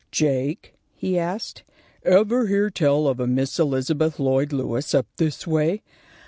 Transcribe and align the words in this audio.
"Jake," 0.11 0.73
he 0.95 1.19
asked, 1.19 1.61
"ever 2.03 2.47
hear 2.47 2.71
tell 2.71 3.05
of 3.07 3.19
a 3.19 3.27
Miss 3.27 3.59
Elizabeth 3.59 4.19
Lloyd 4.19 4.51
Lewis 4.51 4.95
up 4.95 5.05
this 5.17 5.45
way?" 5.45 5.83